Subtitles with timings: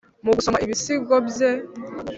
[0.23, 1.51] mugusoma ibisigo bye